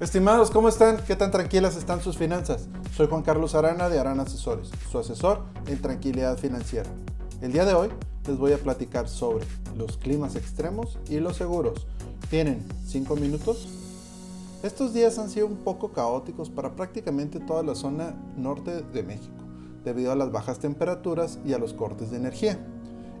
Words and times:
Estimados, 0.00 0.50
¿cómo 0.50 0.70
están? 0.70 0.96
¿Qué 1.06 1.14
tan 1.14 1.30
tranquilas 1.30 1.76
están 1.76 2.00
sus 2.00 2.16
finanzas? 2.16 2.68
Soy 2.96 3.06
Juan 3.06 3.20
Carlos 3.20 3.54
Arana 3.54 3.90
de 3.90 3.98
Arana 3.98 4.22
Asesores, 4.22 4.70
su 4.90 4.98
asesor 4.98 5.42
en 5.66 5.78
tranquilidad 5.82 6.38
financiera. 6.38 6.88
El 7.42 7.52
día 7.52 7.66
de 7.66 7.74
hoy 7.74 7.90
les 8.26 8.38
voy 8.38 8.54
a 8.54 8.58
platicar 8.58 9.10
sobre 9.10 9.44
los 9.76 9.98
climas 9.98 10.36
extremos 10.36 10.98
y 11.10 11.20
los 11.20 11.36
seguros. 11.36 11.86
¿Tienen 12.30 12.66
5 12.86 13.14
minutos? 13.16 13.68
Estos 14.62 14.94
días 14.94 15.18
han 15.18 15.28
sido 15.28 15.46
un 15.46 15.56
poco 15.56 15.92
caóticos 15.92 16.48
para 16.48 16.74
prácticamente 16.76 17.38
toda 17.38 17.62
la 17.62 17.74
zona 17.74 18.14
norte 18.38 18.80
de 18.80 19.02
México, 19.02 19.36
debido 19.84 20.12
a 20.12 20.16
las 20.16 20.32
bajas 20.32 20.60
temperaturas 20.60 21.38
y 21.44 21.52
a 21.52 21.58
los 21.58 21.74
cortes 21.74 22.10
de 22.10 22.16
energía. 22.16 22.58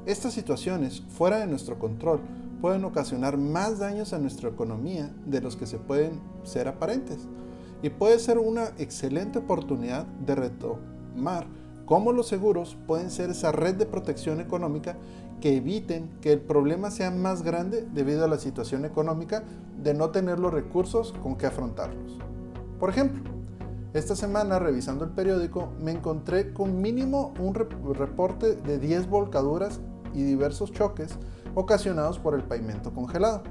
Estas 0.06 0.32
situaciones, 0.32 1.02
fuera 1.10 1.40
de 1.40 1.46
nuestro 1.46 1.78
control, 1.78 2.20
pueden 2.60 2.84
ocasionar 2.84 3.36
más 3.36 3.78
daños 3.78 4.12
a 4.12 4.18
nuestra 4.18 4.48
economía 4.50 5.14
de 5.26 5.40
los 5.40 5.56
que 5.56 5.66
se 5.66 5.78
pueden 5.78 6.20
ser 6.42 6.68
aparentes. 6.68 7.28
Y 7.82 7.90
puede 7.90 8.18
ser 8.18 8.38
una 8.38 8.68
excelente 8.78 9.38
oportunidad 9.38 10.06
de 10.06 10.34
retomar 10.34 11.46
cómo 11.86 12.12
los 12.12 12.28
seguros 12.28 12.76
pueden 12.86 13.10
ser 13.10 13.30
esa 13.30 13.52
red 13.52 13.74
de 13.74 13.86
protección 13.86 14.40
económica 14.40 14.96
que 15.40 15.56
eviten 15.56 16.10
que 16.20 16.32
el 16.32 16.40
problema 16.40 16.90
sea 16.90 17.10
más 17.10 17.42
grande 17.42 17.88
debido 17.92 18.24
a 18.24 18.28
la 18.28 18.38
situación 18.38 18.84
económica 18.84 19.42
de 19.82 19.94
no 19.94 20.10
tener 20.10 20.38
los 20.38 20.52
recursos 20.52 21.14
con 21.22 21.36
que 21.36 21.46
afrontarlos. 21.46 22.18
Por 22.78 22.90
ejemplo, 22.90 23.22
esta 23.94 24.14
semana 24.14 24.58
revisando 24.58 25.04
el 25.04 25.10
periódico 25.10 25.72
me 25.80 25.90
encontré 25.90 26.52
con 26.52 26.80
mínimo 26.80 27.34
un 27.40 27.54
reporte 27.54 28.54
de 28.54 28.78
10 28.78 29.08
volcaduras 29.08 29.80
y 30.14 30.22
diversos 30.22 30.72
choques 30.72 31.18
ocasionados 31.54 32.18
por 32.18 32.34
el 32.34 32.42
pavimento 32.42 32.92
congelado. 32.92 33.42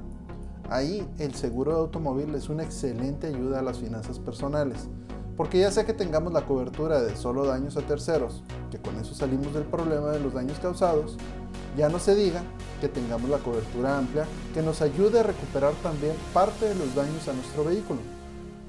Ahí 0.70 1.08
el 1.18 1.34
seguro 1.34 1.74
de 1.74 1.80
automóvil 1.80 2.34
es 2.36 2.50
una 2.50 2.64
excelente 2.64 3.28
ayuda 3.28 3.60
a 3.60 3.64
las 3.64 3.80
finanzas 3.80 4.20
personales, 4.20 4.88
porque 5.36 5.60
ya 5.60 5.72
sea 5.72 5.86
que 5.86 5.94
tengamos 5.94 6.32
la 6.32 6.46
cobertura 6.46 7.02
de 7.02 7.16
solo 7.16 7.46
daños 7.46 7.76
a 7.78 7.82
terceros, 7.82 8.44
que 8.70 8.78
con 8.78 8.96
eso 8.98 9.16
salimos 9.16 9.54
del 9.54 9.64
problema 9.64 10.12
de 10.12 10.20
los 10.20 10.34
daños 10.34 10.60
causados, 10.60 11.18
ya 11.76 11.90
no 11.90 11.98
se 11.98 12.14
diga 12.14 12.44
que 12.82 12.88
tengamos 12.88 13.30
la 13.30 13.38
cobertura 13.40 13.98
amplia 13.98 14.26
que 14.54 14.62
nos 14.62 14.82
ayude 14.82 15.20
a 15.20 15.24
recuperar 15.24 15.74
también 15.82 16.14
parte 16.34 16.66
de 16.66 16.76
los 16.76 16.94
daños 16.94 17.28
a 17.28 17.34
nuestro 17.34 17.64
vehículo. 17.64 18.00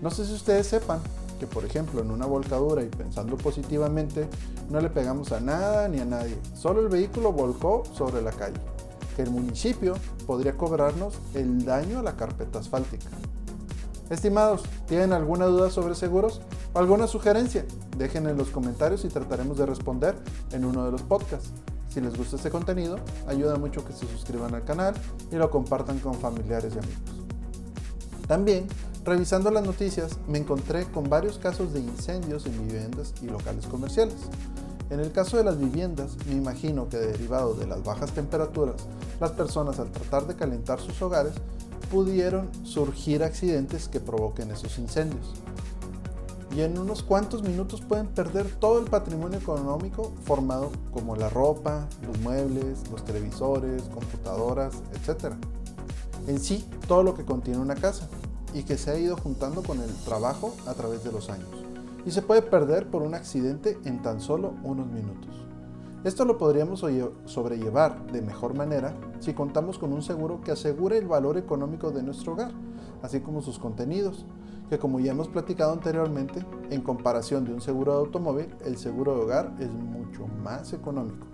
No 0.00 0.10
sé 0.10 0.24
si 0.24 0.32
ustedes 0.32 0.66
sepan 0.66 1.00
que 1.38 1.47
por 1.47 1.64
ejemplo 1.64 2.02
en 2.02 2.10
una 2.10 2.26
volcadura 2.26 2.82
y 2.82 2.86
pensando 2.86 3.36
positivamente, 3.36 4.28
no 4.69 4.80
le 4.80 4.91
pegamos 4.91 5.32
a 5.32 5.41
nada 5.41 5.88
ni 5.88 5.98
a 5.98 6.04
nadie, 6.04 6.38
solo 6.54 6.80
el 6.80 6.88
vehículo 6.88 7.32
volcó 7.32 7.82
sobre 7.94 8.20
la 8.22 8.30
calle 8.30 8.60
el 9.20 9.30
municipio 9.30 9.94
podría 10.26 10.56
cobrarnos 10.56 11.14
el 11.34 11.64
daño 11.64 12.00
a 12.00 12.02
la 12.02 12.16
carpeta 12.16 12.58
asfáltica. 12.58 13.08
Estimados, 14.10 14.62
¿tienen 14.88 15.12
alguna 15.12 15.46
duda 15.46 15.70
sobre 15.70 15.94
seguros 15.94 16.40
o 16.72 16.78
alguna 16.80 17.06
sugerencia? 17.06 17.64
Dejen 17.96 18.26
en 18.26 18.36
los 18.36 18.50
comentarios 18.50 19.04
y 19.04 19.08
trataremos 19.08 19.56
de 19.56 19.66
responder 19.66 20.16
en 20.50 20.64
uno 20.64 20.84
de 20.84 20.91
los 20.91 21.02
podcasts. 21.02 21.52
Si 21.88 22.00
les 22.00 22.16
gusta 22.16 22.36
este 22.36 22.50
contenido, 22.50 22.98
ayuda 23.28 23.56
mucho 23.56 23.84
que 23.84 23.92
se 23.92 24.06
suscriban 24.06 24.54
al 24.54 24.64
canal 24.64 24.94
y 25.30 25.36
lo 25.36 25.50
compartan 25.50 25.98
con 26.00 26.14
familiares 26.14 26.74
y 26.74 26.78
amigos. 26.78 27.26
También, 28.26 28.66
revisando 29.04 29.50
las 29.50 29.64
noticias, 29.64 30.18
me 30.28 30.38
encontré 30.38 30.86
con 30.86 31.08
varios 31.08 31.38
casos 31.38 31.72
de 31.72 31.80
incendios 31.80 32.46
en 32.46 32.66
viviendas 32.66 33.14
y 33.22 33.26
locales 33.26 33.66
comerciales. 33.66 34.14
En 34.91 34.98
el 34.98 35.12
caso 35.12 35.36
de 35.36 35.44
las 35.44 35.56
viviendas, 35.56 36.16
me 36.27 36.34
imagino 36.34 36.88
que 36.88 36.96
derivado 36.96 37.55
de 37.55 37.64
las 37.64 37.84
bajas 37.84 38.10
temperaturas, 38.10 38.74
las 39.20 39.30
personas 39.30 39.78
al 39.78 39.92
tratar 39.92 40.27
de 40.27 40.34
calentar 40.34 40.80
sus 40.80 41.00
hogares 41.00 41.32
pudieron 41.92 42.50
surgir 42.64 43.22
accidentes 43.22 43.86
que 43.86 44.00
provoquen 44.00 44.50
esos 44.50 44.78
incendios. 44.78 45.32
Y 46.56 46.62
en 46.62 46.77
unos 46.77 47.05
cuantos 47.05 47.44
minutos 47.44 47.82
pueden 47.82 48.08
perder 48.08 48.50
todo 48.56 48.80
el 48.80 48.86
patrimonio 48.86 49.38
económico 49.38 50.12
formado 50.24 50.72
como 50.92 51.14
la 51.14 51.28
ropa, 51.28 51.87
los 52.04 52.19
muebles, 52.19 52.81
los 52.91 53.04
televisores, 53.04 53.84
computadoras, 53.94 54.75
etc. 54.93 55.34
En 56.26 56.41
sí, 56.41 56.69
todo 56.88 57.04
lo 57.04 57.14
que 57.14 57.25
contiene 57.25 57.60
una 57.60 57.76
casa 57.76 58.09
y 58.53 58.64
que 58.64 58.76
se 58.76 58.91
ha 58.91 58.98
ido 58.98 59.16
juntando 59.16 59.62
con 59.62 59.81
el 59.81 59.94
trabajo 60.04 60.53
a 60.66 60.75
través 60.75 61.04
de 61.04 61.12
los 61.12 61.31
años 61.31 61.59
y 62.05 62.11
se 62.11 62.22
puede 62.22 62.43
perder 62.43 62.88
por 62.88 63.03
un 63.03 63.15
accidente 63.15 63.78
en 63.84 64.03
tan 64.03 64.21
solo 64.21 64.55
unos 64.62 64.87
minutos. 64.87 65.47
Esto 66.03 66.25
lo 66.25 66.38
podríamos 66.38 66.83
sobrellevar 67.27 68.11
de 68.11 68.22
mejor 68.22 68.56
manera 68.56 68.94
si 69.19 69.34
contamos 69.34 69.78
con 69.78 69.93
un 69.93 70.00
seguro 70.00 70.41
que 70.41 70.53
asegure 70.53 70.97
el 70.97 71.06
valor 71.06 71.37
económico 71.37 71.91
de 71.91 72.03
nuestro 72.03 72.33
hogar, 72.33 72.53
así 73.03 73.21
como 73.21 73.43
sus 73.43 73.59
contenidos, 73.59 74.25
que 74.71 74.78
como 74.78 75.00
ya 75.00 75.11
hemos 75.12 75.28
platicado 75.28 75.72
anteriormente, 75.72 76.47
en 76.71 76.81
comparación 76.81 77.44
de 77.44 77.53
un 77.53 77.61
seguro 77.61 77.93
de 77.93 77.99
automóvil, 77.99 78.55
el 78.65 78.78
seguro 78.78 79.15
de 79.15 79.22
hogar 79.22 79.55
es 79.59 79.71
mucho 79.71 80.27
más 80.43 80.72
económico. 80.72 81.27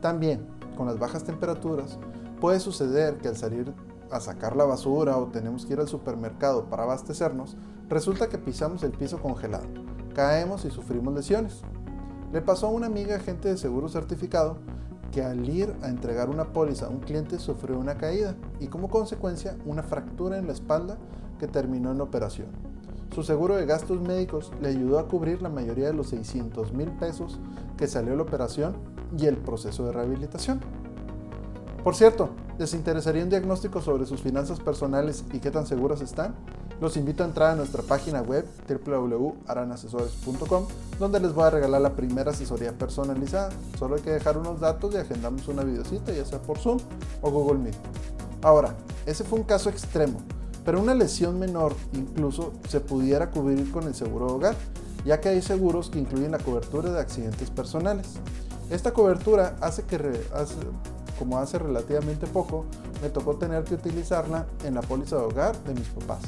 También, 0.00 0.46
con 0.76 0.86
las 0.86 0.98
bajas 0.98 1.24
temperaturas, 1.24 1.98
puede 2.40 2.58
suceder 2.58 3.18
que 3.18 3.28
al 3.28 3.36
salir 3.36 3.74
a 4.10 4.20
sacar 4.20 4.56
la 4.56 4.64
basura 4.64 5.16
o 5.16 5.26
tenemos 5.26 5.66
que 5.66 5.74
ir 5.74 5.80
al 5.80 5.88
supermercado 5.88 6.66
para 6.66 6.84
abastecernos, 6.84 7.56
resulta 7.88 8.28
que 8.28 8.38
pisamos 8.38 8.82
el 8.82 8.92
piso 8.92 9.20
congelado, 9.20 9.66
caemos 10.14 10.64
y 10.64 10.70
sufrimos 10.70 11.14
lesiones. 11.14 11.62
Le 12.32 12.40
pasó 12.42 12.68
a 12.68 12.70
una 12.70 12.86
amiga 12.86 13.16
agente 13.16 13.48
de 13.48 13.56
seguro 13.56 13.88
certificado 13.88 14.58
que 15.10 15.22
al 15.22 15.48
ir 15.48 15.74
a 15.82 15.88
entregar 15.88 16.30
una 16.30 16.52
póliza 16.52 16.86
a 16.86 16.90
un 16.90 17.00
cliente 17.00 17.38
sufrió 17.38 17.78
una 17.78 17.96
caída 17.96 18.36
y 18.60 18.68
como 18.68 18.88
consecuencia 18.88 19.56
una 19.66 19.82
fractura 19.82 20.38
en 20.38 20.46
la 20.46 20.52
espalda 20.52 20.98
que 21.38 21.48
terminó 21.48 21.90
en 21.90 22.00
operación. 22.00 22.48
Su 23.12 23.24
seguro 23.24 23.56
de 23.56 23.66
gastos 23.66 24.00
médicos 24.00 24.52
le 24.62 24.68
ayudó 24.68 25.00
a 25.00 25.08
cubrir 25.08 25.42
la 25.42 25.48
mayoría 25.48 25.86
de 25.86 25.94
los 25.94 26.10
600 26.10 26.72
mil 26.72 26.92
pesos 26.92 27.40
que 27.76 27.88
salió 27.88 28.14
la 28.14 28.22
operación 28.22 28.76
y 29.18 29.26
el 29.26 29.36
proceso 29.36 29.84
de 29.86 29.92
rehabilitación. 29.92 30.60
Por 31.82 31.96
cierto, 31.96 32.28
¿les 32.58 32.74
interesaría 32.74 33.22
un 33.22 33.30
diagnóstico 33.30 33.80
sobre 33.80 34.04
sus 34.04 34.20
finanzas 34.20 34.60
personales 34.60 35.24
y 35.32 35.38
qué 35.38 35.50
tan 35.50 35.66
seguras 35.66 36.02
están? 36.02 36.34
Los 36.78 36.96
invito 36.98 37.22
a 37.22 37.26
entrar 37.26 37.52
a 37.52 37.54
nuestra 37.56 37.82
página 37.82 38.20
web 38.20 38.46
www.aranasesores.com 38.68 40.66
donde 40.98 41.20
les 41.20 41.32
voy 41.32 41.44
a 41.44 41.50
regalar 41.50 41.80
la 41.80 41.94
primera 41.94 42.32
asesoría 42.32 42.72
personalizada. 42.72 43.50
Solo 43.78 43.96
hay 43.96 44.02
que 44.02 44.10
dejar 44.10 44.36
unos 44.36 44.60
datos 44.60 44.94
y 44.94 44.98
agendamos 44.98 45.48
una 45.48 45.62
videocita 45.64 46.12
ya 46.12 46.24
sea 46.24 46.38
por 46.40 46.58
Zoom 46.58 46.78
o 47.22 47.30
Google 47.30 47.58
Meet. 47.60 47.76
Ahora, 48.42 48.74
ese 49.06 49.24
fue 49.24 49.38
un 49.38 49.44
caso 49.44 49.70
extremo, 49.70 50.20
pero 50.64 50.80
una 50.80 50.94
lesión 50.94 51.38
menor 51.38 51.74
incluso 51.94 52.52
se 52.68 52.80
pudiera 52.80 53.30
cubrir 53.30 53.70
con 53.72 53.86
el 53.86 53.94
seguro 53.94 54.26
de 54.26 54.32
hogar, 54.32 54.56
ya 55.06 55.20
que 55.20 55.30
hay 55.30 55.40
seguros 55.40 55.88
que 55.88 55.98
incluyen 55.98 56.32
la 56.32 56.38
cobertura 56.38 56.90
de 56.90 57.00
accidentes 57.00 57.50
personales. 57.50 58.06
Esta 58.70 58.92
cobertura 58.92 59.56
hace 59.60 59.82
que 59.82 59.98
como 61.20 61.36
hace 61.36 61.58
relativamente 61.58 62.26
poco, 62.26 62.64
me 63.02 63.10
tocó 63.10 63.36
tener 63.36 63.62
que 63.64 63.74
utilizarla 63.74 64.46
en 64.64 64.72
la 64.72 64.80
póliza 64.80 65.16
de 65.16 65.22
hogar 65.24 65.54
de 65.64 65.74
mis 65.74 65.86
papás, 65.88 66.22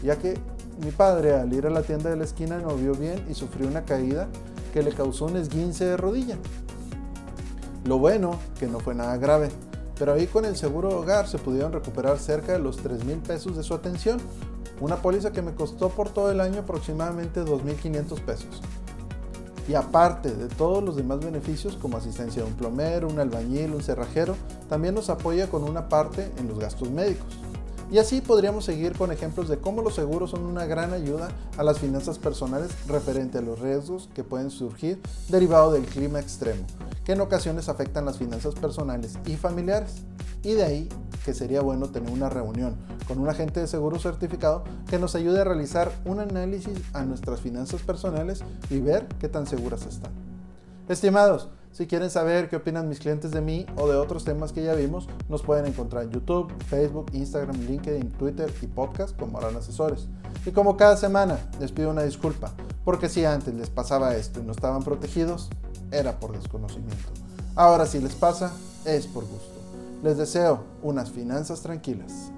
ya 0.00 0.16
que 0.16 0.38
mi 0.80 0.92
padre 0.92 1.34
al 1.34 1.52
ir 1.52 1.66
a 1.66 1.70
la 1.70 1.82
tienda 1.82 2.08
de 2.08 2.14
la 2.14 2.22
esquina 2.22 2.58
no 2.58 2.76
vio 2.76 2.94
bien 2.94 3.26
y 3.28 3.34
sufrió 3.34 3.66
una 3.66 3.84
caída 3.84 4.28
que 4.72 4.84
le 4.84 4.92
causó 4.92 5.24
un 5.24 5.36
esguince 5.38 5.86
de 5.86 5.96
rodilla. 5.96 6.36
Lo 7.84 7.98
bueno 7.98 8.38
que 8.60 8.68
no 8.68 8.78
fue 8.78 8.94
nada 8.94 9.16
grave, 9.16 9.48
pero 9.98 10.12
ahí 10.12 10.28
con 10.28 10.44
el 10.44 10.56
seguro 10.56 10.88
de 10.88 10.94
hogar 10.94 11.26
se 11.26 11.38
pudieron 11.38 11.72
recuperar 11.72 12.16
cerca 12.20 12.52
de 12.52 12.60
los 12.60 12.76
3 12.76 13.04
mil 13.04 13.18
pesos 13.18 13.56
de 13.56 13.64
su 13.64 13.74
atención, 13.74 14.20
una 14.80 15.02
póliza 15.02 15.32
que 15.32 15.42
me 15.42 15.56
costó 15.56 15.88
por 15.88 16.10
todo 16.10 16.30
el 16.30 16.40
año 16.40 16.60
aproximadamente 16.60 17.44
2.500 17.44 18.20
pesos. 18.20 18.62
Y 19.68 19.74
aparte 19.74 20.34
de 20.34 20.48
todos 20.48 20.82
los 20.82 20.96
demás 20.96 21.20
beneficios 21.20 21.76
como 21.76 21.98
asistencia 21.98 22.42
de 22.42 22.48
un 22.48 22.54
plomero, 22.54 23.06
un 23.06 23.20
albañil, 23.20 23.74
un 23.74 23.82
cerrajero, 23.82 24.34
también 24.68 24.94
nos 24.94 25.10
apoya 25.10 25.48
con 25.48 25.62
una 25.62 25.90
parte 25.90 26.32
en 26.38 26.48
los 26.48 26.58
gastos 26.58 26.90
médicos. 26.90 27.26
Y 27.90 27.96
así 27.96 28.20
podríamos 28.20 28.66
seguir 28.66 28.92
con 28.92 29.12
ejemplos 29.12 29.48
de 29.48 29.58
cómo 29.58 29.80
los 29.80 29.94
seguros 29.94 30.30
son 30.30 30.44
una 30.44 30.66
gran 30.66 30.92
ayuda 30.92 31.28
a 31.56 31.62
las 31.62 31.78
finanzas 31.78 32.18
personales 32.18 32.70
referente 32.86 33.38
a 33.38 33.42
los 33.42 33.60
riesgos 33.60 34.10
que 34.14 34.24
pueden 34.24 34.50
surgir 34.50 35.00
derivado 35.28 35.72
del 35.72 35.86
clima 35.86 36.20
extremo, 36.20 36.64
que 37.04 37.12
en 37.12 37.22
ocasiones 37.22 37.70
afectan 37.70 38.04
las 38.04 38.18
finanzas 38.18 38.54
personales 38.54 39.18
y 39.24 39.36
familiares. 39.36 40.02
Y 40.42 40.52
de 40.52 40.64
ahí 40.64 40.88
que 41.24 41.32
sería 41.32 41.62
bueno 41.62 41.88
tener 41.88 42.10
una 42.10 42.28
reunión 42.28 42.76
con 43.06 43.18
un 43.18 43.28
agente 43.28 43.60
de 43.60 43.66
seguro 43.66 43.98
certificado 43.98 44.64
que 44.88 44.98
nos 44.98 45.14
ayude 45.14 45.40
a 45.40 45.44
realizar 45.44 45.90
un 46.04 46.20
análisis 46.20 46.78
a 46.92 47.04
nuestras 47.04 47.40
finanzas 47.40 47.82
personales 47.82 48.42
y 48.68 48.80
ver 48.80 49.06
qué 49.18 49.28
tan 49.28 49.46
seguras 49.46 49.86
están. 49.86 50.12
Estimados, 50.88 51.48
si 51.72 51.86
quieren 51.86 52.10
saber 52.10 52.48
qué 52.48 52.56
opinan 52.56 52.88
mis 52.88 52.98
clientes 52.98 53.30
de 53.30 53.40
mí 53.40 53.66
o 53.76 53.88
de 53.88 53.96
otros 53.96 54.24
temas 54.24 54.52
que 54.52 54.62
ya 54.62 54.74
vimos, 54.74 55.08
nos 55.28 55.42
pueden 55.42 55.66
encontrar 55.66 56.04
en 56.04 56.10
YouTube, 56.10 56.52
Facebook, 56.64 57.06
Instagram, 57.12 57.60
LinkedIn, 57.66 58.10
Twitter 58.12 58.52
y 58.62 58.66
podcast 58.66 59.16
como 59.16 59.38
Harán 59.38 59.56
Asesores. 59.56 60.08
Y 60.44 60.50
como 60.50 60.76
cada 60.76 60.96
semana, 60.96 61.38
les 61.60 61.72
pido 61.72 61.90
una 61.90 62.02
disculpa, 62.02 62.52
porque 62.84 63.08
si 63.08 63.24
antes 63.24 63.54
les 63.54 63.70
pasaba 63.70 64.16
esto 64.16 64.40
y 64.40 64.42
no 64.42 64.52
estaban 64.52 64.82
protegidos, 64.82 65.50
era 65.90 66.18
por 66.18 66.32
desconocimiento. 66.32 67.10
Ahora 67.54 67.86
si 67.86 68.00
les 68.00 68.14
pasa, 68.14 68.52
es 68.84 69.06
por 69.06 69.24
gusto. 69.24 69.58
Les 70.02 70.16
deseo 70.16 70.64
unas 70.82 71.10
finanzas 71.10 71.60
tranquilas. 71.60 72.30